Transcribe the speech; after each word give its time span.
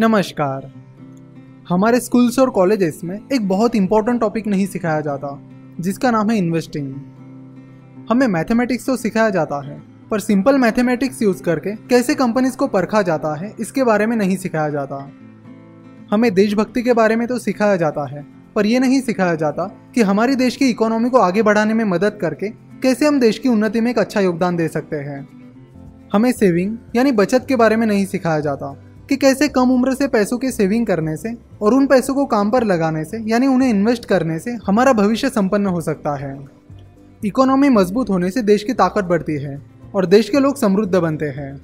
नमस्कार। 0.00 0.72
हमारे 1.68 2.00
स्कूल्स 2.00 2.38
और 2.38 2.50
कॉलेजेस 2.50 3.00
में 3.04 3.20
एक 3.32 3.48
बहुत 3.48 3.74
इंपॉर्टेंट 3.74 4.20
टॉपिक 4.20 4.46
नहीं 4.46 4.66
सिखाया 4.66 5.00
जाता, 5.00 5.42
जिसका 5.80 6.10
नाम 6.10 6.30
है 6.30 6.38
इन्वेस्टिंग 6.38 6.94
हमें 8.10 8.26
मैथमेटिक्स 8.26 8.86
तो 8.86 8.96
सिखाया 8.96 9.30
जाता 9.30 9.68
है, 9.68 9.82
पर 10.10 10.20
सिंपल 10.20 10.58
मैथमेटिक्स 10.58 11.22
यूज़ 11.22 11.42
करके 11.42 11.74
कैसे 11.76 12.14
कंपनीज़ 12.14 12.56
को 12.56 12.66
परखा 12.66 13.02
जाता 13.02 13.34
है, 13.34 13.54
इसके 13.60 13.84
बारे 13.84 14.06
में 14.06 14.16
नहीं 14.16 14.36
सिखाया 14.36 14.68
जाता। 14.68 15.10
हमें 16.10 16.34
देशभक्ति 16.34 16.82
के 16.82 16.92
बारे 16.92 17.16
में 17.16 17.28
तो 17.28 17.38
सिखाया 17.38 17.76
जाता 17.76 18.06
है, 18.06 18.26
पर 18.56 18.66
यह 18.66 18.80
नहीं 18.80 19.00
सिखाया 19.00 19.34
जाता 19.34 19.66
कि 19.94 20.02
हमारे 20.02 20.36
देश 20.36 20.56
की 20.56 20.70
इकोनॉमी 20.70 21.10
को 21.10 21.18
आगे 21.18 21.42
बढ़ाने 21.42 21.74
में 21.74 21.84
मदद 21.84 22.18
करके 22.20 22.48
कैसे 22.82 23.06
हम 23.06 23.20
देश 23.20 23.38
की 23.38 23.48
उन्नति 23.48 23.80
में 23.80 23.90
एक 23.90 23.98
अच्छा 23.98 24.20
योगदान 24.20 24.56
दे 24.56 24.68
सकते 24.68 24.96
हैं। 24.96 25.28
हमें 26.12 26.32
सेविंग 26.32 26.78
यानी 26.96 27.12
बचत 27.12 27.46
के 27.48 27.56
बारे 27.56 27.76
में 27.76 27.86
नहीं 27.86 28.06
सिखाया 28.06 28.40
जाता। 28.40 28.84
कि 29.08 29.16
कैसे 29.16 29.48
कम 29.48 29.70
उम्र 29.70 29.94
से 29.94 30.08
पैसों 30.08 30.38
की 30.38 30.50
सेविंग 30.50 30.86
करने 30.86 31.16
से 31.16 31.34
और 31.62 31.74
उन 31.74 31.86
पैसों 31.86 32.14
को 32.14 32.24
काम 32.26 32.50
पर 32.50 32.64
लगाने 32.64 33.04
से, 33.04 33.22
यानी 33.26 33.46
उन्हें 33.46 33.68
इन्वेस्ट 33.70 34.04
करने 34.04 34.38
से, 34.38 34.50
हमारा 34.66 34.92
भविष्य 34.92 35.28
संपन्न 35.28 35.66
हो 35.66 35.80
सकता 35.80 36.14
है। 36.16 36.36
इकोनॉमी 37.24 37.68
मज़बूत 37.68 38.10
होने 38.10 38.30
से 38.30 38.42
देश 38.42 38.62
की 38.62 38.72
ताकत 38.72 39.04
बढ़ती 39.04 39.32
है 39.32 39.60
और 39.94 40.06
देश 40.06 40.28
के 40.28 40.40
लोग 40.40 40.56
समृद्ध 40.56 40.94
बनते 40.96 41.26
हैं। 41.26 41.60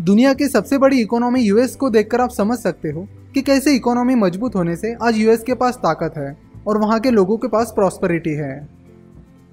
दुनिया 0.00 0.34
की 0.34 0.48
सबसे 0.48 0.78
बड़ी 0.78 1.00
इकोनॉमी 1.00 1.40
यूएस 1.40 1.76
को 1.76 1.90
देखकर 1.90 2.20
आप 2.20 2.30
समझ 2.30 2.58
सकते 2.58 2.90
हो 2.90 3.06
कि 3.34 3.42
कैसे 3.42 3.74
इकोनॉमी 3.74 4.14
मज़बूत 4.14 4.54
होने 4.56 4.76
से 4.76 4.94
आज 5.02 5.16
यूएस 5.16 5.42
के 5.42 5.54
पास 5.54 5.76
ताकत 5.76 6.14
है 6.16 6.36
और 6.66 6.78
वहाँ 6.78 7.00
के 7.00 7.10
लोगों 7.10 7.36
के 7.36 7.48
पास 7.48 7.72
प्रॉस्पेरिटी 7.74 8.30
है। 8.30 8.68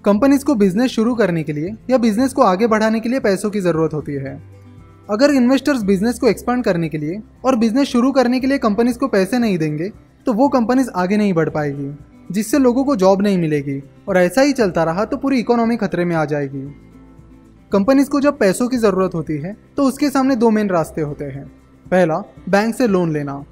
कंपनीज़ 0.03 0.45
को 0.45 0.55
बिज़नेस 0.55 0.91
शुरू 0.91 1.15
करने 1.15 1.43
के 1.43 1.53
लिए 1.53 1.75
या 1.89 1.97
बिज़नेस 1.97 2.33
को 2.33 2.41
आगे 2.41 2.67
बढ़ाने 2.67 2.99
के 2.99 3.09
लिए 3.09 3.19
पैसों 3.19 3.49
की 3.49 3.59
ज़रूरत 3.59 3.93
होती 3.93 4.13
है। 4.13 4.56
अगर 5.09 5.31
इन्वेस्टर्स 5.31 5.83
बिज़नेस 5.83 6.19
को 6.19 6.27
एक्सपांड 6.27 6.63
करने 6.63 6.89
के 6.89 6.97
लिए 6.97 7.21
और 7.45 7.55
बिज़नेस 7.55 7.87
शुरू 7.87 8.11
करने 8.11 8.39
के 8.39 8.47
लिए 8.47 8.57
कंपनीज़ 8.57 8.97
को 8.99 9.07
पैसे 9.07 9.39
नहीं 9.39 9.57
देंगे 9.57 9.89
तो 10.27 10.33
वो 10.33 10.47
कंपनीज़ 10.49 10.89
आगे 10.95 11.17
नहीं 11.17 11.33
बढ़ 11.33 11.49
पाएगी, 11.49 11.91
जिससे 12.31 12.57
लोगों 12.59 12.83
को 12.83 12.95
जॉब 12.95 13.21
नहीं 13.21 13.37
मिलेगी। 13.37 13.81
और 14.09 14.17
ऐसा 14.17 14.41
ही 14.41 14.53
चलता 14.53 14.83
रहा 14.83 15.05
तो 15.05 15.17
पूरी 15.17 15.39
इकोनॉमी 15.39 15.77
खतरे 15.77 16.05
में 16.05 16.15
आ 16.15 16.25
जाएगी। 16.25 16.61
कंपनीज़ 17.71 18.09
को 18.09 18.21
जब 18.21 18.37
पैसों 18.37 18.67
की 18.67 18.77
ज़रूरत 18.77 19.15
होती 19.15 19.37
है 19.37 19.55
तो 19.77 19.83
उसके 19.83 20.09
सामने 20.09 20.35
दो 20.35 20.49
मेन 20.49 20.69
रास्ते 20.69 21.01
होते 21.01 21.25
हैं। 21.25 21.45
पहला 21.91 22.17
बैंक 22.49 22.75
से 22.75 22.87
लोन 22.87 23.13
लेना। 23.13 23.43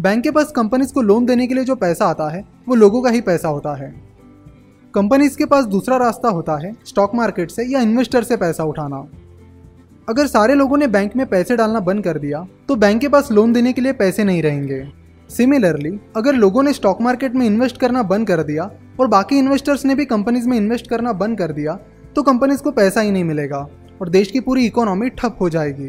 बैंक 0.00 0.22
के 0.22 0.30
पास 0.30 0.50
कंपनीज़ 0.50 0.92
को 0.92 1.02
लोन 1.02 1.26
देने 1.26 1.46
के 1.46 1.54
लिए 1.54 1.64
जो 1.64 1.74
पैसा 1.74 2.06
आता 2.06 2.28
है, 2.28 2.44
वो 2.68 2.74
लोगों 2.74 3.02
का 3.02 3.10
ही 3.10 3.20
पैसा 3.20 3.48
होता 3.48 3.74
है। 3.74 3.94
कंपनीज़ 4.94 5.36
के 5.36 5.44
पास 5.44 5.64
दूसरा 5.66 5.96
रास्ता 5.96 6.28
होता 6.28 6.56
है 6.56 6.74
स्टॉक 6.86 7.14
मार्केट 7.14 7.50
से 7.50 7.64
या 7.64 7.80
इन्वेस्टर 7.80 8.24
से 8.24 8.36
पैसा 8.36 8.64
उठाना। 8.64 9.06
अगर 10.08 10.26
सारे 10.26 10.54
लोगों 10.54 10.76
ने 10.76 10.86
बैंक 10.86 11.14
में 11.16 11.26
पैसे 11.26 11.56
डालना 11.56 11.80
बंद 11.80 12.04
कर 12.04 12.18
दिया 12.18 12.46
तो 12.68 12.74
बैंक 12.76 13.00
के 13.00 13.08
पास 13.08 13.30
लोन 13.32 13.52
देने 13.52 13.72
के 13.72 13.80
लिए 13.80 13.92
पैसे 13.92 14.24
नहीं 14.24 14.42
रहेंगे। 14.42 14.82
सिमिलरली 15.30 15.90
अगर 16.16 16.34
लोगों 16.34 16.62
ने 16.62 16.72
स्टॉक 16.72 17.00
मार्केट 17.02 17.34
में 17.34 17.46
इन्वेस्ट 17.46 17.80
करना 17.80 18.02
बंद 18.02 18.26
कर 18.28 18.42
दिया 18.42 18.70
और 19.00 19.06
बाकी 19.06 19.38
इन्वेस्टर्स 19.38 19.84
ने 19.84 19.94
भी 19.94 20.04
कंपनीज़ 20.04 20.48
में 20.48 20.56
इन्वेस्ट 20.56 20.90
करना 20.90 21.12
बंद 21.12 21.38
कर 21.38 21.52
दिया 21.52 21.78
तो 22.16 22.22
कंपनीज़ 22.22 22.62
को 22.62 22.70
पैसा 22.70 23.00
ही 23.00 23.10
नहीं 23.10 23.24
मिलेगा 23.24 23.68
और 24.00 24.08
देश 24.08 24.30
की 24.30 24.40
पूरी 24.40 24.66
इकोनॉमी 24.66 25.08
ठप 25.10 25.36
हो 25.40 25.50
जाएगी। 25.50 25.88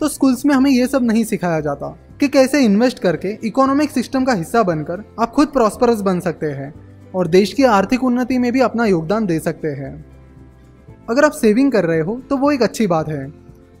तो 0.00 0.08
स्कूल्स 0.08 0.46
में 0.46 0.54
हमें 0.54 0.70
यह 0.70 0.86
सब 0.86 1.02
नहीं 1.02 1.24
सिखाया 1.24 1.60
जाता 1.60 1.96
कि 2.20 2.28
कैसे 2.28 2.64
इन्वेस्ट 2.64 2.98
करके 2.98 3.38
इकोनॉमिक 3.44 3.90
सिस्टम 3.90 4.24
का 4.24 4.32
हिस्सा 4.32 4.62
बनकर 4.62 5.04
आप 5.20 5.30
खुद 5.30 5.48
प्रॉस्परस 5.48 6.00
बन 6.00 6.20
सकते 6.20 6.46
हैं 6.46 6.74
और 7.14 7.28
देश 7.28 7.52
की 7.52 7.64
आर्थिक 7.64 8.04
उन्नति 8.04 8.38
में 8.38 8.52
भी 8.52 8.60
अपना 8.60 8.86
योगदान 8.86 9.26
दे 9.26 9.38
सकते 9.38 9.68
हैं। 9.68 10.04
अगर 11.08 11.24
आप 11.24 11.32
सेविंग 11.32 11.70
कर 11.72 11.84
रहे 11.84 12.00
हो 12.00 12.20
तो 12.30 12.36
वो 12.36 12.50
एक 12.50 12.62
अच्छी 12.62 12.86
बात 12.86 13.08
है। 13.08 13.26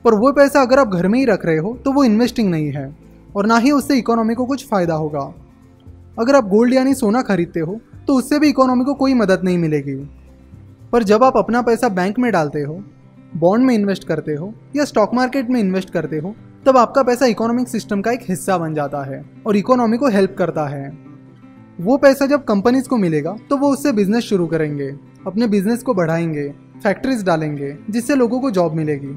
पर 0.04 0.14
वो 0.14 0.32
पैसा 0.32 0.60
अगर 0.62 0.78
आप 0.78 0.88
घर 0.88 1.08
में 1.08 1.18
ही 1.18 1.24
रख 1.24 1.44
रहे 1.46 1.58
हो 1.58 1.76
तो 1.84 1.92
वो 1.92 2.04
इन्वेस्टिंग 2.04 2.50
नहीं 2.50 2.70
है। 2.72 2.96
और 3.36 3.46
ना 3.46 3.56
ही 3.56 3.70
उससे 3.70 3.98
इकोनॉमी 3.98 4.34
को 4.34 4.46
कुछ 4.46 4.66
फ़ायदा 4.68 4.94
होगा। 4.94 5.32
अगर 6.18 6.34
आप 6.34 6.48
गोल्ड 6.48 6.74
यानी 6.74 6.94
सोना 6.94 7.22
खरीदते 7.22 7.60
हो 7.60 7.80
तो 8.06 8.14
उससे 8.14 8.38
भी 8.38 8.48
इकोनॉमी 8.48 8.84
को 8.84 8.94
कोई 8.94 9.14
मदद 9.14 9.40
नहीं 9.44 9.58
मिलेगी। 9.58 9.94
पर 10.92 11.02
जब 11.02 11.24
आप 11.24 11.36
अपना 11.36 11.62
पैसा 11.62 11.88
बैंक 11.88 12.18
में 12.18 12.30
डालते 12.32 12.60
हो 12.60 12.82
बॉन्ड 13.36 13.64
में 13.64 13.74
इन्वेस्ट 13.74 14.04
करते 14.04 14.34
हो, 14.34 14.52
या 14.76 14.84
स्टॉक 14.84 15.14
मार्केट 15.14 15.50
में 15.50 15.60
इन्वेस्ट 15.60 15.90
करते 15.90 16.18
हो, 16.18 16.34
तब 16.66 16.76
आपका 16.76 17.02
पैसा 17.02 17.26
इकोनॉमिक 17.26 17.68
सिस्टम 17.68 18.00
का 18.00 18.12
एक 18.12 18.20
हिस्सा 18.28 18.56
बन 18.58 18.74
जाता 18.74 19.02
है 19.04 19.24
और 19.46 19.56
इकोनॉमी 19.56 19.96
को 19.96 20.08
हेल्प 20.08 20.34
करता 20.38 20.66
है। 20.66 20.88
वो 21.80 21.96
पैसा 21.96 22.26
जब 22.26 22.44
कंपनीज़ 22.44 22.88
को 22.88 22.96
मिलेगा 22.96 23.36
तो 23.50 23.56
वो 23.56 23.72
उससे 23.72 23.92
बिज़नेस 23.92 24.24
शुरू 24.24 24.46
करेंगे, 24.46 24.88
अपने 25.26 25.46
बिज़नेस 25.46 25.82
को 25.82 25.94
बढ़ाएँगे। 25.94 26.52
फैक्ट्रीज 26.82 27.24
डालेंगे, 27.24 27.76
जिससे 27.90 28.14
लोगों 28.14 28.40
को 28.40 28.50
जॉब 28.50 28.74
मिलेगी। 28.74 29.14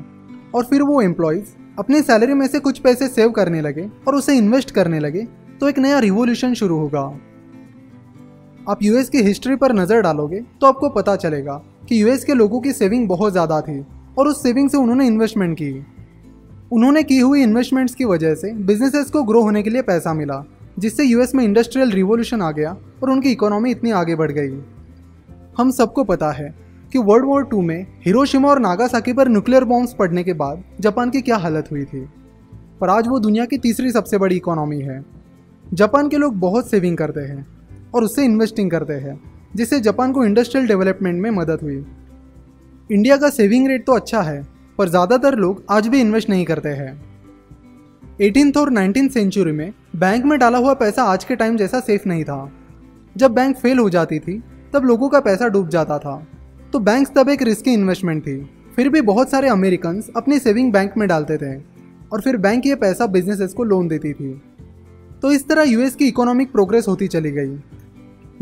और 0.55 0.66
फिर 0.66 0.81
वो 0.81 1.01
एम्प्लॉयज़ 1.01 1.49
अपनी 1.79 2.01
सैलरी 2.01 2.33
में 2.33 2.45
से 2.47 2.59
कुछ 2.59 2.79
पैसे 2.79 3.07
सेव 3.07 3.29
करने 3.31 3.61
लगे 3.61 3.89
और 4.07 4.16
उसे 4.16 4.38
इन्वेस्ट 4.38 4.72
करने 4.72 4.99
लगे 4.99 5.25
तो 5.59 5.69
एक 5.69 5.79
नया 5.79 5.99
रिवोल्यूशन 5.99 6.53
शुरू 6.53 6.77
होगा। 6.77 7.01
आप 8.69 8.83
यूएस 8.83 9.09
की 9.09 9.22
हिस्ट्री 9.23 9.55
पर 9.55 9.73
नज़र 9.73 10.01
डालोगे 10.01 10.39
तो 10.61 10.67
आपको 10.67 10.89
पता 10.91 11.16
चलेगा 11.16 11.61
कि 11.89 12.01
यूएस 12.01 12.23
के 12.23 12.33
लोगों 12.33 12.59
की 12.61 12.72
सेविंग 12.73 13.07
बहुत 13.07 13.31
ज़्यादा 13.31 13.59
थी 13.61 13.79
और 14.17 14.28
उस 14.28 14.41
सेविंग 14.43 14.69
से 14.69 14.78
उन्होंने 14.78 15.07
इन्वेस्टमेंट 15.07 15.57
की। 15.57 15.72
उन्होंने 16.72 17.03
की 17.03 17.19
हुई 17.19 17.41
इन्वेस्टमेंट्स 17.43 17.95
की 17.95 18.05
वजह 18.05 18.35
से 18.35 18.51
बिजनेसेस 18.63 19.09
को 19.09 19.23
ग्रो 19.23 19.41
होने 19.41 19.63
के 19.63 19.69
लिए 19.69 19.81
पैसा 19.83 20.13
मिला, 20.13 20.43
जिससे 20.79 21.03
यूएस 21.03 21.35
में 21.35 21.43
इंडस्ट्रियल 21.43 21.91
रिवोल्यूशन 21.91 22.41
आ 22.41 22.51
गया 22.51 22.75
और 23.03 23.09
उनकी 23.09 23.31
इकोनॉमी 23.31 23.72
इतनी 23.72 23.91
आगे 23.93 24.16
बढ़ 24.16 24.31
गई। 24.31 24.61
हम 25.57 25.72
सबको 25.72 26.03
पता 26.03 26.31
है 26.31 26.53
कि 26.94 27.00
वर्ल्ड 27.00 27.25
वॉर 27.25 27.44
टू 27.44 27.62
में 27.62 27.85
हिरोशिमा 28.06 28.50
और 28.50 28.59
नागासाकी 28.59 29.13
पर 29.13 29.28
न्यूक्लियर 29.28 29.63
बॉम्ब्स 29.63 29.94
पड़ने 29.94 30.24
के 30.24 30.34
बाद 30.34 30.63
जापान 30.79 31.09
की 31.09 31.22
क्या 31.22 31.38
हालत 31.38 31.68
हुई 31.72 31.84
थी? 31.84 32.02
पर 32.81 32.90
आज 32.90 33.07
वो 33.07 33.19
दुनिया 33.19 33.46
की 33.46 33.57
तीसरी 33.57 33.91
सबसे 33.91 34.18
बड़ी 34.18 34.35
इकोनॉमी 34.35 34.79
है। 34.81 35.03
जापान 35.66 36.09
के 36.09 36.18
लोग 36.18 36.40
बहुत 36.40 36.69
सेविंग 36.69 36.97
करते 36.97 37.22
हैं 37.22 37.46
और 37.94 38.03
उससे 38.03 38.25
इन्वेस्टिंग 38.25 38.72
करते 38.72 38.94
हैं, 38.94 39.19
जिससे 39.56 39.79
जापान 39.79 40.12
को 40.12 40.25
इंडस्ट्रियल 40.25 40.68
डेवलपमेंट 40.68 41.22
में 41.22 41.29
मदद 41.31 41.59
हुई। 41.63 41.84
इंडिया 42.90 43.18
का 43.18 43.29
सेविंग 43.29 43.68
रेट 43.68 43.85
तो 43.85 43.94
अच्छा 43.94 44.22
है, 44.22 44.41
पर 44.78 44.90
ज़्यादातर 44.90 45.35
लोग 45.35 45.63
आज 45.69 45.88
भी 45.88 46.02
इन्वेस्ट 46.02 46.29
नहीं 46.29 46.46
करते 46.46 46.69
हैं। 46.69 47.02
एटीन 48.22 48.52
और 48.58 48.69
नाइनटीन 48.69 49.08
सेंचुरी 49.08 49.52
में 49.52 49.73
बैंक 49.96 50.25
में 50.25 50.38
डाला 50.40 50.58
हुआ 50.58 50.73
पैसा 50.73 51.03
आज 51.03 51.23
के 51.23 51.35
टाइम 51.35 51.58
जैसा 51.58 51.79
सेफ़ 51.79 52.08
नहीं 52.08 52.23
था। 52.23 52.52
जब 53.16 53.31
बैंक 53.31 53.58
फेल 53.58 53.79
हो 53.79 53.90
जाती 53.90 54.19
थी, 54.19 54.41
तब 54.73 54.85
लोगों 54.85 55.09
का 55.09 55.19
पैसा 55.19 55.47
डूब 55.47 55.69
जाता 55.69 55.97
था। 56.00 56.28
तो 56.73 56.79
बैंक 56.79 57.07
तब 57.07 57.29
एक 57.29 57.41
रिस्की 57.41 57.71
इन्वेस्टमेंट 57.71 58.23
थी। 58.23 58.49
फिर 58.75 58.89
भी 58.89 59.01
बहुत 59.01 59.29
सारे 59.29 59.47
अमेरिकन 59.47 60.03
अपनी 60.17 60.39
सेविंग 60.39 60.73
बैंक 60.73 60.93
में 60.97 61.07
डालते 61.07 61.37
थे 61.37 61.61
और 62.11 62.21
फिर 62.21 62.37
बैंक 62.37 62.65
ये 62.65 62.75
पैसा 62.75 63.05
बिजनेसेस 63.05 63.53
को 63.53 63.63
लोन 63.63 63.87
देती 63.87 64.13
थी। 64.13 64.41
तो 65.21 65.31
इस 65.31 65.47
तरह 65.47 65.63
यूएस 65.63 65.95
की 65.95 66.07
इकोनॉमिक 66.07 66.51
प्रोग्रेस 66.51 66.87
होती 66.87 67.07
चली 67.07 67.31
गई। 67.31 67.59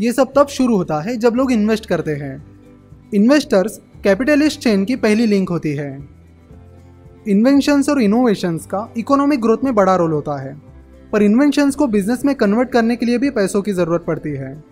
ये 0.00 0.12
सब 0.12 0.32
तब 0.36 0.46
शुरू 0.46 0.76
होता 0.76 1.00
है 1.00 1.16
जब 1.16 1.34
लोग 1.34 1.52
इन्वेस्ट 1.52 1.86
करते 1.86 2.10
हैं। 2.10 2.46
इन्वेस्टर्स 3.14 3.80
कैपिटलिस्ट 4.04 4.60
चेन 4.60 4.84
की 4.84 4.96
पहली 4.96 5.26
लिंक 5.26 5.48
होती 5.48 5.74
है। 5.74 6.08
इन्वेंशंस 7.28 7.88
और 7.88 8.02
इनोवेशंस 8.02 8.66
का 8.66 8.92
इकोनॉमिक 8.96 9.40
ग्रोथ 9.40 9.58
में 9.64 9.74
बड़ा 9.74 9.96
रोल 9.96 10.12
होता 10.12 10.40
है। 10.42 10.62
पर 11.12 11.22
इन्वेंशंस 11.22 11.74
को 11.74 11.86
बिज़नेस 11.86 12.24
में 12.24 12.34
कन्वर्ट 12.34 12.70
करने 12.70 12.96
के 12.96 13.06
लिए 13.06 13.18
भी 13.18 13.30
पैसों 13.30 13.62
की 13.62 13.72
ज़रूरत 13.72 14.04
पड़ती 14.06 14.30
है। 14.30 14.69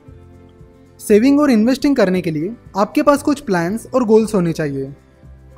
सेविंग 1.00 1.40
और 1.40 1.50
इन्वेस्टिंग 1.50 1.96
करने 1.96 2.20
के 2.20 2.30
लिए 2.30 2.54
आपके 2.76 3.02
पास 3.02 3.22
कुछ 3.22 3.40
प्लान्स 3.40 3.86
और 3.94 4.04
गोल्स 4.04 4.34
होने 4.34 4.52
चाहिए। 4.52 4.92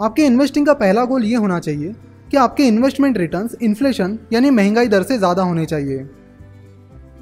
आपके 0.02 0.24
इन्वेस्टिंग 0.24 0.66
का 0.66 0.72
पहला 0.74 1.04
गोल 1.04 1.24
ये 1.24 1.36
होना 1.36 1.58
चाहिए 1.60 1.94
कि 2.30 2.36
आपके 2.36 2.64
इन्वेस्टमेंट 2.64 3.18
रिटर्न्स 3.18 3.56
इन्फ्लेशन 3.62 4.18
यानी 4.32 4.50
महँगाई 4.52 4.88
दर 4.88 5.02
से 5.02 5.18
ज़्यादा 5.18 5.42
होने 5.42 5.64
चाहिए। 5.66 5.98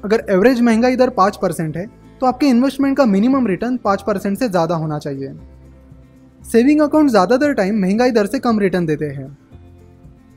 अगर 0.05 0.25
एवरेज 0.29 0.61
महँगाई 0.61 0.95
दर 0.95 1.09
पाँच 1.11 1.37
परसेंट 1.41 1.77
है 1.77 1.85
तो 2.21 2.25
आपके 2.25 2.47
इन्वेस्टमेंट 2.47 2.97
का 2.97 3.05
मिनिमम 3.07 3.47
रिटर्न 3.47 3.77
पाँच 3.77 4.01
परसेंट 4.01 4.37
से 4.37 4.49
ज़्यादा 4.49 4.75
होना 4.75 4.99
चाहिए। 4.99 5.33
सेविंग 6.43 6.81
अकाउंट 6.81 7.09
ज़्यादातर 7.09 7.53
टाइम 7.53 7.81
महँगाई 7.81 8.11
दर 8.11 8.25
से 8.25 8.39
कम 8.39 8.59
रिटर्न 8.59 8.85
देते 8.85 9.05
हैं। 9.07 9.27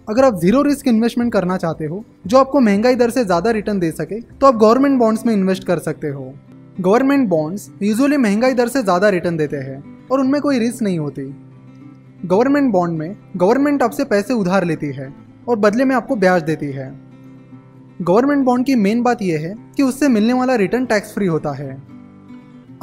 अगर 0.09 0.25
आप 0.25 0.38
ज़ीरो 0.41 0.62
रिस्क 0.62 0.88
इन्वेस्टमेंट 0.88 1.32
करना 1.32 1.56
चाहते 1.56 1.84
हो, 1.84 2.04
जो 2.26 2.38
आपको 2.38 2.60
महँगाई 2.60 2.94
दर 2.94 3.11
से 3.11 3.25
ज़्यादा 3.25 3.50
रिटर्न 3.50 3.79
दे 3.79 3.90
सके 3.93 4.20
तो 4.20 4.46
आप 4.46 4.56
गवर्नमेंट 4.56 4.99
बॉन्ड्स 4.99 5.26
में 5.26 5.32
इन्वेस्ट 5.34 5.64
कर 5.64 5.79
सकते 5.81 6.08
हो। 6.08 6.32
गवर्नमेंट 6.80 7.28
बॉन्ड्स 7.28 7.70
यूजुअली 7.82 8.16
महँगाई 8.16 8.54
दर 8.54 8.69
से 8.69 8.82
ज़्यादा 8.82 9.08
रिटर्न 9.08 9.36
देते 9.36 9.56
हैं 9.56 10.06
और 10.10 10.20
उनमें 10.20 10.40
कोई 10.40 10.58
रिस्क 10.58 10.82
नहीं 10.82 10.98
होती। 10.98 11.22
गवर्नमेंट 12.26 12.72
बॉन्ड 12.72 12.98
में 12.98 13.16
गवर्नमेंट 13.36 13.82
आपसे 13.82 14.04
पैसे 14.04 14.34
उधार 14.34 14.64
लेती 14.64 14.86
है 14.92 15.12
और 15.48 15.56
बदले 15.58 15.84
में 15.84 15.94
आपको 15.96 16.16
ब्याज 16.16 16.42
देती 16.42 16.66
है। 16.66 16.90
गवर्नमेंट 18.02 18.44
बॉन्ड 18.44 18.66
की 18.66 18.74
मेन 18.76 19.02
बात 19.02 19.22
यह 19.22 19.40
है 19.40 19.54
कि 19.76 19.82
उससे 19.82 20.08
मिलने 20.08 20.32
वाला 20.32 20.54
रिटर्न 20.54 20.86
टैक्स 20.86 21.14
फ्री 21.14 21.26
होता 21.26 21.52
है। 21.52 21.70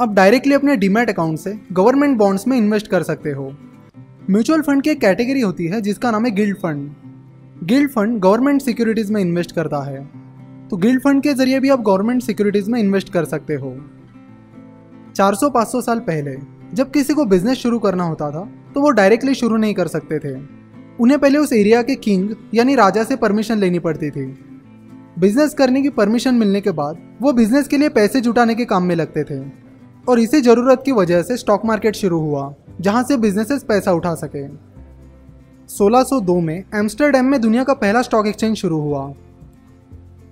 आप 0.00 0.12
डायरेक्टली 0.14 0.54
अपने 0.54 0.76
डीमेट 0.76 1.10
अकाउंट 1.10 1.38
से 1.38 1.58
गवर्नमेंट 1.72 2.16
बॉन्ड्स 2.18 2.46
में 2.48 2.56
इन्वेस्ट 2.56 2.86
कर 2.86 3.02
सकते 3.02 3.30
हो। 3.30 3.50
म्यूचुअल 4.30 4.62
फंड 4.62 4.82
की 4.82 4.90
एक 4.90 5.00
कैटेगरी 5.00 5.40
होती 5.40 5.66
है 5.66 5.80
जिसका 5.80 6.10
नाम 6.10 6.24
है 6.26 6.30
gilt 6.30 6.56
fund 6.56 6.90
gilt 7.64 7.90
fund 7.90 8.18
government 8.20 8.62
securities 8.62 9.12
में 9.12 9.20
इन्वेस्ट 9.20 9.54
करता 9.54 9.82
है। 9.84 10.08
तो 10.70 10.76
गिल्ड 10.76 11.00
फंड 11.02 11.22
के 11.22 11.32
ज़रिए 11.34 11.60
भी 11.60 11.68
आप 11.68 11.80
गवर्नमेंट 11.80 12.22
सिक्योरिटीज 12.22 12.68
में 12.68 12.78
इन्वेस्ट 12.80 13.08
कर 13.12 13.24
सकते 13.24 13.54
हो। 13.54 13.70
400-500 15.16 15.80
साल 15.80 15.98
पहले, 16.00 16.36
जब 16.74 16.90
किसी 16.90 17.14
को 17.14 17.24
बिज़नेस 17.24 17.58
शुरू 17.58 17.78
करना 17.78 18.04
होता 18.04 18.30
था 18.30 18.48
तो 18.74 18.80
वो 18.80 18.90
डायरेक्टली 18.90 19.34
शुरू 19.34 19.56
नहीं 19.56 19.74
कर 19.74 19.86
सकते 19.86 20.18
थे। 20.18 20.34
उन्हें 21.00 21.18
पहले 21.20 21.38
उस 21.38 21.52
एरिया 21.52 21.82
के 21.82 21.94
किंग 21.96 22.30
यानी 22.54 22.74
राजा 22.74 23.04
से 23.04 23.16
परमिशन 23.16 23.58
लेनी 23.58 23.78
पड़ती 23.78 24.10
थी। 24.10 24.26
बिज़नेस 25.18 25.54
करने 25.54 25.82
की 25.82 25.88
परमिशन 25.90 26.34
मिलने 26.34 26.60
के 26.60 26.70
बाद, 26.70 26.98
वो 27.22 27.32
बिज़नेस 27.32 27.68
के 27.68 27.76
लिए 27.76 27.88
पैसे 27.88 28.20
जुटाने 28.20 28.54
के 28.54 28.64
काम 28.64 28.84
में 28.84 28.94
लगते 28.96 29.24
थे। 29.24 29.40
और 30.08 30.20
इसी 30.20 30.40
ज़रूरत 30.40 30.82
की 30.86 30.92
वजह 30.92 31.22
से 31.22 31.36
स्टॉक 31.36 31.64
मार्केट 31.64 31.96
शुरू 31.96 32.18
हुआ, 32.20 32.54
जहाँ 32.80 33.02
से 33.02 33.16
बिजनेसेस 33.16 33.64
पैसा 33.64 33.92
उठा 33.92 34.14
सके। 34.14 34.46
1602 35.68 36.40
में 36.40 36.62
एम्स्टरडेम 36.74 37.24
में 37.24 37.40
दुनिया 37.40 37.64
का 37.64 37.74
पहला 37.74 38.02
स्टॉक 38.02 38.26
एक्सचेंज 38.26 38.56
शुरू 38.56 38.80
हुआ। 38.80 39.12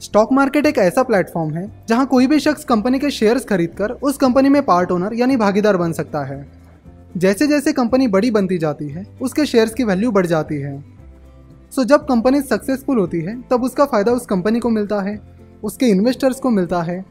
स्टॉक 0.00 0.32
मार्केट 0.32 0.66
एक 0.66 0.78
ऐसा 0.78 1.02
प्लेटफॉर्म 1.02 1.54
है 1.54 1.70
जहाँ 1.88 2.06
कोई 2.06 2.26
भी 2.26 2.38
शख्स 2.40 2.64
कंपनी 2.64 2.98
के 2.98 3.10
शेयर्स 3.10 3.44
खरीदकर 3.44 3.90
उस 3.90 4.16
कंपनी 4.16 4.48
में 4.48 4.62
पार्ट 4.62 4.90
ओनर 4.92 5.14
यानी 5.14 5.36
भागीदार 5.36 5.76
बन 5.76 5.92
सकता 5.92 6.24
है। 6.24 6.46
जैसे 7.16 7.46
जैसे 7.46 7.72
कंपनी 7.72 8.08
बड़ी 8.08 8.30
बनती 8.30 8.58
जाती 8.58 8.88
है, 8.88 9.06
उसके 9.22 9.46
शेयर्स 9.46 9.74
की 9.74 9.84
वैल्यू 9.84 10.10
बढ़ 10.10 10.26
जाती 10.26 10.56
है। 10.56 10.84
सो 11.70 11.84
जब 11.84 12.06
कंपनी 12.06 12.40
सक्सेसफुल 12.40 12.98
होती 12.98 13.20
है, 13.20 13.42
तब 13.42 13.64
उसका 13.64 13.84
फ़ायदा 13.84 14.12
उस 14.12 14.26
कंपनी 14.26 14.60
को 14.60 14.70
मिलता 14.70 15.00
है, 15.00 15.20
उसके 15.64 15.86
इन्वेस्टर्स 15.86 16.40
को 16.40 16.50
मिलता 16.50 16.82
है, 16.82 17.04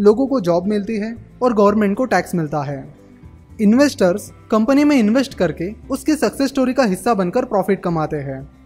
लोगों 0.00 0.26
को 0.26 0.40
जॉब 0.40 0.66
मिलती 0.66 0.96
है 0.96 1.14
और 1.42 1.54
गवर्नमेंट 1.54 1.96
को 1.96 2.04
टैक्स 2.04 2.34
मिलता 2.34 2.62
है। 2.62 2.94
इन्वेस्टर्स 3.60 4.30
कंपनी 4.50 4.84
में 4.84 4.96
इन्वेस्ट 4.96 5.34
करके 5.34 5.70
उसकी 5.90 6.14
सक्सेस 6.14 6.48
स्टोरी 6.48 6.72
का 6.72 6.84
हिस्सा 6.84 7.14
बनकर 7.14 7.44
प्रॉफिट 7.44 7.82
कमाते 7.82 8.16
हैं। 8.16 8.59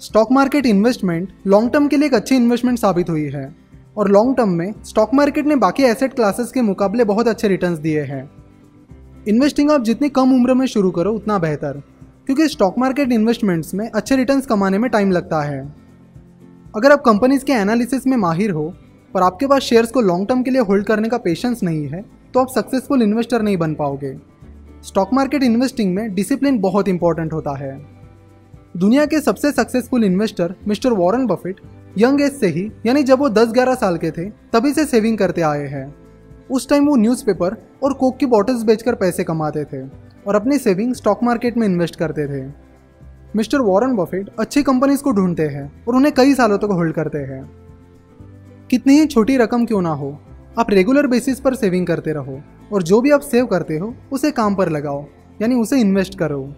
Stock 0.00 0.32
market 0.32 0.66
investment 0.66 1.28
long 1.46 1.70
term 1.72 1.86
के 1.88 1.96
लिए 1.96 2.06
एक 2.06 2.14
अच्छी 2.14 2.34
इन्वेस्टमेंट 2.36 2.78
साबित 2.78 3.10
हुई 3.10 3.22
है 3.22 3.54
और 3.96 4.10
लॉन्ग 4.10 4.36
टर्म 4.36 4.48
में 4.48 4.74
स्टॉक 4.84 5.14
मार्केट 5.14 5.46
ने 5.46 5.56
बाकी 5.56 5.82
एसेट 5.82 6.14
क्लासेस 6.14 6.52
के 6.52 6.62
मुकाबले 6.62 7.04
बहुत 7.04 7.28
अच्छे 7.28 7.48
रिटर्न्स 7.48 7.78
दिए 7.78 8.00
हैं। 8.00 8.30
इन्वेस्टिंग 9.28 9.70
आप 9.70 9.82
जितनी 9.82 10.08
कम 10.08 10.34
उम्र 10.34 10.54
में 10.54 10.66
शुरू 10.66 10.90
करो, 10.90 11.12
उतना 11.12 11.38
बेहतर, 11.38 11.80
क्योंकि 12.26 12.48
स्टॉक 12.48 12.78
मार्केट 12.78 13.12
इन्वेस्टमेंट्स 13.12 13.74
में 13.74 13.88
अच्छे 13.90 14.16
रिटर्न्स 14.16 14.46
कमाने 14.46 14.78
में 14.78 14.90
टाइम 14.90 15.10
लगता 15.10 15.42
है। 15.42 15.60
अगर 16.76 16.92
आप 16.92 17.02
कंपनीज़ 17.02 17.44
के 17.44 17.52
एनालिसिस 17.52 18.06
में 18.06 18.16
माहिर 18.16 18.50
हो 18.50 18.72
पर 19.14 19.22
आपके 19.22 19.46
पास 19.46 19.62
शेयर्स 19.62 19.90
को 19.90 20.00
लॉन्ग 20.00 20.28
टर्म 20.28 20.42
के 20.42 20.50
लिए 20.50 20.60
होल्ड 20.60 20.86
करने 20.86 21.08
का 21.08 21.18
पेशेंस 21.18 21.62
नहीं 21.62 21.86
है 21.88 22.04
तो 22.34 22.40
आप 22.40 22.48
सक्सेसफुल 22.48 23.02
इन्वेस्टर 23.02 23.42
नहीं 23.42 23.56
बन 23.56 23.74
पाओगे। 23.74 24.16
स्टॉक 24.84 25.10
मार्केट 25.12 25.42
इन्वेस्टिंग 25.42 25.94
में 25.94 26.14
डिसिप्लिन 26.14 26.58
बहुत 26.58 26.88
इंपॉर्टेंट 26.88 27.32
होता 27.32 27.56
है। 27.58 27.95
दुनिया 28.76 29.04
के 29.06 29.20
सबसे 29.20 29.50
successful 29.52 30.04
investor 30.04 30.54
mister 30.68 30.92
Warren 30.92 31.26
Buffett, 31.26 31.60
young 31.98 32.20
age 32.20 32.32
से 32.32 32.46
ही, 32.46 32.72
यानी 32.86 33.02
जब 33.02 33.18
वो 33.18 33.28
10-11 33.28 33.74
साल 33.74 33.96
के 33.96 34.10
थे, 34.10 34.24
तभी 34.52 34.72
से 34.72 34.84
सेविंग 34.84 35.16
करते 35.18 35.42
आए 35.42 35.66
हैं। 35.66 35.94
उस 36.50 36.68
टाइम 36.68 36.86
वो 36.86 36.96
न्यूज़पेपर 36.96 37.56
और 37.82 37.92
कोक 37.92 38.16
की 38.16 38.26
बॉटल्स 38.26 38.62
बेचकर 38.62 38.94
पैसे 38.94 39.24
कमाते 39.24 39.64
थे 39.64 39.82
और 40.26 40.36
अपनी 40.36 40.58
सेविंग 40.58 40.94
स्टॉक 40.94 41.22
मार्केट 41.22 41.56
में 41.56 41.66
इन्वेस्ट 41.66 41.96
करते 41.96 42.26
थे। 42.26 42.42
मिस्टर 43.36 43.60
वॉरेन 43.60 43.96
बफेट 43.96 44.28
अच्छी 44.38 44.62
कंपनीज़ 44.62 45.02
को 45.02 45.12
ढूंढते 45.12 45.46
हैं 45.46 45.84
और 45.88 45.96
उन्हें 45.96 46.14
कई 46.14 46.34
सालों 46.34 46.58
तक 46.58 46.66
तो 46.66 46.74
होल्ड 46.74 46.94
करते 46.94 47.18
हैं। 47.18 47.42
कितनी 48.70 48.98
ही 48.98 49.06
छोटी 49.06 49.36
रकम 49.36 49.66
क्यों 49.66 49.82
ना 49.82 49.94
हो, 49.94 50.18
आप 50.58 50.70
रेगुलर 50.70 51.06
बेसिस 51.06 51.40
पर 51.40 51.54
सेविंग 51.54 51.86
करते 51.86 52.12
रहो 52.12 52.40
और 52.72 52.82
जो 52.82 53.00
भी 53.00 53.10
आप 53.10 53.20
सेव 53.20 53.46
करते 53.46 53.78
हो, 53.78 53.94
उसे 54.12 54.30
काम 54.30 54.54
पर 54.54 54.68
लगाओ, 54.68 55.04
यानी 55.42 55.54
उसे 55.54 55.80
इन्वेस्ट 55.80 56.18
करो। 56.18 56.54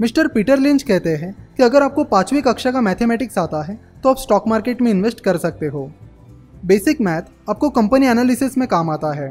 मिस्टर 0.00 0.26
पीटर 0.28 0.58
लिंच 0.58 0.82
कहते 0.82 1.10
हैं 1.10 1.32
कि 1.56 1.62
अगर 1.62 1.82
आपको 1.82 2.02
पांचवी 2.04 2.40
कक्षा 2.40 2.70
का 2.72 2.80
मैथमेटिक्स 2.80 3.38
आता 3.38 3.62
है 3.62 3.74
तो 4.02 4.08
आप 4.08 4.16
स्टॉक 4.16 4.44
मार्केट 4.48 4.82
में 4.82 4.90
इन्वेस्ट 4.90 5.20
कर 5.20 5.36
सकते 5.36 5.66
हो। 5.66 5.90
बेसिक 6.66 7.00
मैथ 7.00 7.50
आपको 7.50 7.70
कंपनी 7.70 8.06
एनालिसिस 8.06 8.58
में 8.58 8.66
काम 8.68 8.90
आता 8.90 9.12
है। 9.14 9.28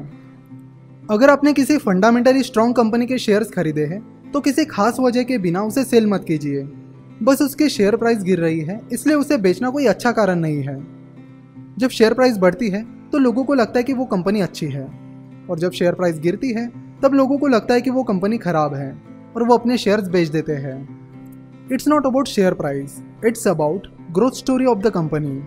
अगर 1.09 1.29
आपने 1.29 1.53
किसी 1.53 1.77
फंडामेंटली 1.77 2.43
स्ट्रॉन्ग 2.43 2.75
कंपनी 2.75 3.05
के 3.05 3.17
शेयर्स 3.17 3.51
खरीदे 3.51 3.85
हैं 3.85 4.01
तो 4.31 4.39
किसी 4.39 4.65
खास 4.65 4.99
वजह 4.99 5.23
के 5.23 5.37
बिना 5.37 5.63
उसे 5.63 5.83
सेल 5.83 6.07
मत 6.07 6.25
कीजिए। 6.27 6.63
बस 7.23 7.41
उसके 7.41 7.69
शेयर 7.69 7.95
प्राइस 7.95 8.23
गिर 8.23 8.39
रही 8.39 8.59
है, 8.59 8.79
इसलिए 8.91 9.15
उसे 9.15 9.37
बेचना 9.37 9.69
कोई 9.69 9.85
अच्छा 9.85 10.11
कारण 10.11 10.39
नहीं 10.39 10.61
है। 10.63 10.77
जब 11.79 11.89
शेयर 11.89 12.13
प्राइस 12.13 12.37
बढ़ती 12.37 12.69
है 12.69 12.85
तो 13.11 13.17
लोगों 13.17 13.43
को 13.43 13.53
लगता 13.53 13.79
है 13.79 13.83
कि 13.83 13.93
वो 13.93 14.05
कंपनी 14.05 14.41
अच्छी 14.41 14.65
है। 14.65 14.85
और 15.49 15.59
जब 15.59 15.71
शेयर 15.71 15.93
प्राइस 15.93 16.19
गिरती 16.19 16.53
है, 16.53 16.67
तब 17.03 17.13
लोगों 17.13 17.37
को 17.37 17.47
लगता 17.47 17.73
है 17.73 17.81
कि 17.81 17.89
वो 17.89 18.03
कंपनी 18.03 18.37
खराब 18.37 18.73
है। 18.73 19.06
और 19.37 19.43
वो 19.43 19.57
अपने 19.57 19.77
शेयर्स 19.77 20.07
बेच 20.07 20.27
देते 20.27 20.51
हैं। 20.51 20.99
It's 21.71 21.87
not 21.87 22.05
about 22.05 22.27
share 22.27 22.53
price 22.53 23.03
it's 23.25 23.47
about 23.47 23.87
growth 24.11 24.31
story 24.31 24.65
of 24.65 24.79
the 24.79 24.89
company 24.89 25.43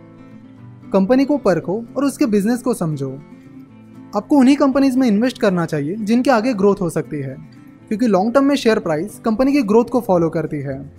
company 0.93 1.25
को 1.25 1.39
परखो 1.39 1.85
और 1.97 2.05
उसके 2.05 2.27
बिज़नेस 2.27 2.63
को 2.63 2.75
समझो। 2.75 3.23
आपको 4.17 4.37
उन्हीं 4.37 4.57
कंपनीज़ 4.57 4.99
में 4.99 5.09
इन्वेस्ट 5.09 5.41
करना 5.41 5.67
चाहिए 5.67 5.97
जिनके 5.97 6.31
आगे 6.31 6.55
ग्रोथ 6.55 6.77
हो 6.81 6.91
सकती 6.91 7.17
है। 7.17 7.37
क्योंकि 7.89 8.07
लॉन्ग 8.07 8.35
टर्म 8.35 8.45
में 8.45 8.57
शेयर 8.57 8.79
प्राइस 8.79 9.21
कंपनी 9.25 9.53
की 9.53 9.63
ग्रोथ 9.63 9.85
को 9.85 10.01
फॉलो 10.01 10.29
करती 10.29 10.57
है। 10.57 10.93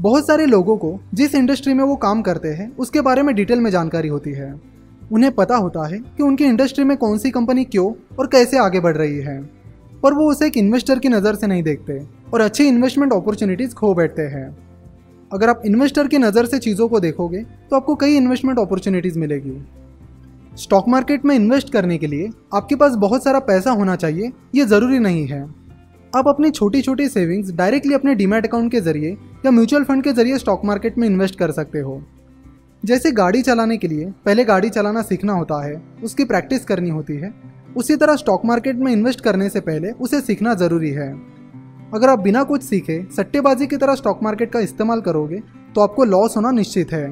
बहुत 0.00 0.26
सारे 0.26 0.46
लोगों 0.46 0.76
को 0.76 1.00
जिस 1.14 1.34
इंडस्ट्री 1.34 1.74
में 1.74 1.84
वो 1.84 1.96
काम 1.96 2.22
करते 2.22 2.48
हैं, 2.48 2.76
उसके 2.76 3.00
बारे 3.00 3.22
में 3.22 3.34
डिटेल 3.34 3.60
में 3.60 3.70
जानकारी 3.70 4.08
होती 4.08 4.30
है। 4.30 4.60
उन्हें 5.12 5.34
पता 5.34 5.56
होता 5.56 5.88
है 5.88 5.98
कि 5.98 6.22
उनकी 6.22 6.44
इंडस्ट्री 6.44 6.84
में 6.84 6.96
कौन 6.96 7.18
सी 7.18 7.30
कंपनी 7.30 7.64
क्यों 7.64 8.16
और 8.18 8.26
कैसे 8.26 8.58
आगे 8.58 8.80
बढ़ 8.80 8.96
रही 8.96 9.18
है। 9.18 9.59
पर 10.02 10.14
वो 10.14 10.30
उसे 10.30 10.46
एक 10.46 10.56
इन्वेस्टर 10.56 10.98
की 10.98 11.08
नज़र 11.08 11.34
से 11.34 11.46
नहीं 11.46 11.62
देखते 11.62 12.00
और 12.32 12.40
अच्छी 12.40 12.66
इन्वेस्टमेंट 12.68 13.12
अपॉर्चुनिटीज़ 13.12 13.74
खो 13.74 13.92
बैठते 13.94 14.22
हैं। 14.28 14.46
अगर 15.30 15.48
आप 15.48 15.62
इन्वेस्टर 15.66 16.08
की 16.08 16.18
नज़र 16.18 16.46
से 16.46 16.58
चीज़ों 16.58 16.88
को 16.88 17.00
देखोगे 17.00 17.42
तो 17.70 17.76
आपको 17.76 17.94
कई 17.96 18.16
इन्वेस्टमेंट 18.16 18.58
अपॉर्चुनिटीज़ 18.58 19.18
मिलेगी। 19.18 19.60
स्टॉक 20.56 20.88
मार्केट 20.88 21.24
में 21.24 21.34
इन्वेस्ट 21.34 21.72
करने 21.72 21.98
के 21.98 22.06
लिए 22.06 22.30
आपके 22.54 22.76
पास 22.76 22.94
बहुत 22.96 23.24
सारा 23.24 23.38
पैसा 23.40 23.70
होना 23.72 23.96
चाहिए, 23.96 24.32
ये 24.54 24.64
ज़रूरी 24.64 24.98
नहीं 24.98 25.26
है। 25.26 25.42
आप 26.12 26.28
अपनी 26.28 26.50
छोटी 26.50 26.80
छोटी 26.82 27.08
सेविंग्स 27.08 27.50
डायरेक्टली 27.52 27.94
अपने 27.94 28.14
डीमैट 28.14 28.46
अकाउंट 28.46 28.70
के 28.72 28.80
ज़रिए 28.80 29.10
या 29.44 29.50
म्यूचुअल 29.50 29.84
फंड 29.84 30.02
के 30.04 30.12
ज़रिए 30.12 30.38
स्टॉक 30.38 30.64
मार्केट 30.64 30.98
में 30.98 31.06
इन्वेस्ट 31.08 31.38
कर 31.38 31.50
सकते 31.52 31.78
हो। 31.78 32.02
जैसे 32.82 33.12
गाड़ी 33.12 33.42
चलाने 33.42 33.76
के 33.76 33.88
लिए 33.88 34.10
पहले 34.26 34.44
गाड़ी 34.44 34.70
चलाना 34.70 35.02
सीखना 35.02 35.32
होता 35.32 35.62
है, 35.64 35.80
उसकी 36.04 36.24
प्रैक्टिस 36.24 36.64
करनी 36.64 36.90
होती 36.90 37.16
है। 37.16 37.32
उसी 37.76 37.96
तरह 37.96 38.16
स्टॉक 38.16 38.44
मार्केट 38.44 38.76
में 38.76 38.92
इन्वेस्ट 38.92 39.20
करने 39.20 39.48
से 39.48 39.60
पहले 39.60 39.90
उसे 39.98 40.20
सीखना 40.20 40.54
ज़रूरी 40.56 40.90
है। 40.90 41.10
अगर 41.94 42.08
आप 42.08 42.18
बिना 42.18 42.42
कुछ 42.44 42.62
सीखे 42.62 43.02
सट्टेबाजी 43.16 43.66
की 43.66 43.76
तरह 43.76 43.94
स्टॉक 43.94 44.22
मार्केट 44.22 44.52
का 44.52 44.60
इस्तेमाल 44.60 45.00
करोगे 45.00 45.40
तो 45.74 45.80
आपको 45.80 46.04
लॉस 46.04 46.36
होना 46.36 46.50
निश्चित 46.52 46.92
है। 46.92 47.08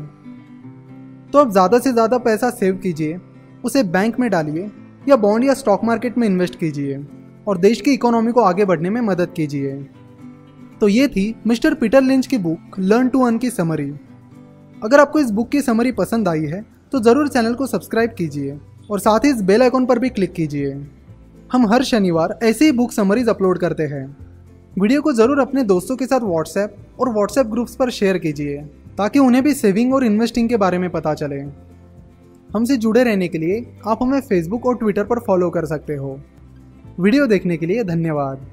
तो 1.32 1.38
आप 1.38 1.50
ज़्यादा 1.52 1.78
से 1.78 1.92
ज़्यादा 1.92 2.18
पैसा 2.18 2.50
सेव 2.50 2.76
कीजिए, 2.82 3.18
उसे 3.64 3.82
बैंक 3.84 4.18
में 4.20 4.28
डालिए 4.30 4.70
या 5.08 5.16
बॉन्ड 5.16 5.44
या 5.44 5.54
स्टॉक 5.54 5.84
मार्केट 5.84 6.18
में 6.18 6.26
इन्वेस्ट 6.26 6.58
कीजिए 6.58 6.98
और 7.46 7.58
देश 7.58 7.80
की 7.80 7.92
इकोनॉमी 7.92 8.32
को 8.32 8.40
आगे 8.42 8.64
बढ़ने 8.64 8.90
में 8.90 9.00
मदद 9.02 9.32
कीजिए। 9.36 9.74
तो 10.80 10.88
ये 10.88 11.06
थी 11.08 11.34
मिस्टर 11.46 11.74
पीटर 11.74 12.02
लिंच 12.02 12.26
की 12.26 12.38
बुक 12.38 12.78
लर्न 12.78 13.08
टू 13.08 13.22
अर्न 13.22 13.38
की 13.38 13.50
समरी 13.50 13.90
अगर 14.82 15.00
आपको 15.00 15.18
इस 15.18 15.30
बुक 15.30 15.48
की 15.48 15.60
समरी 15.62 15.92
पसंद 15.92 16.28
आई 16.28 16.44
है 16.44 16.64
तो 16.92 17.00
ज़रूर 17.00 17.28
चैनल 17.28 17.54
को 17.54 17.66
सब्सक्राइब 17.66 18.10
कीजिए। 18.18 18.58
और 18.90 18.98
साथ 18.98 19.24
ही 19.24 19.30
इस 19.30 19.42
बेल 19.42 19.62
आइकॉन 19.62 19.86
पर 19.86 19.98
भी 19.98 20.08
क्लिक 20.08 20.32
कीजिए। 20.32 20.72
हम 21.52 21.66
हर 21.66 21.82
शनिवार 21.82 22.38
ऐसे 22.42 22.64
ही 22.64 22.72
बुक 22.72 22.92
समरीज 22.92 23.28
अपलोड 23.28 23.58
करते 23.58 23.82
हैं। 23.82 24.04
वीडियो 24.80 25.02
को 25.02 25.12
ज़रूर 25.12 25.40
अपने 25.40 25.62
दोस्तों 25.64 25.96
के 25.96 26.06
साथ 26.06 26.20
व्हाट्सएप 26.20 26.76
और 27.00 27.12
व्हाट्सएप 27.12 27.46
ग्रुप्स 27.46 27.74
पर 27.76 27.90
शेयर 27.90 28.18
कीजिए, 28.18 28.56
ताकि 28.98 29.18
उन्हें 29.18 29.42
भी 29.44 29.54
सेविंग 29.54 29.94
और 29.94 30.04
इन्वेस्टिंग 30.04 30.48
के 30.48 30.56
बारे 30.56 30.78
में 30.78 30.88
पता 30.90 31.14
चले। 31.14 31.40
हमसे 32.50 32.76
जुड़े 32.76 33.02
रहने 33.04 33.28
के 33.28 33.38
लिए 33.38 33.64
आप 33.86 34.02
हमें 34.02 34.20
फेसबुक 34.20 34.66
और 34.66 34.76
ट्विटर 34.76 35.04
पर 35.04 35.18
फॉलो 35.18 35.50
कर 35.50 35.66
सकते 35.66 35.96
हो। 35.96 36.18
वीडियो 37.00 37.26
देखने 37.26 37.56
के 37.56 37.66
लिए 37.66 37.84
धन्यवाद। 37.84 38.46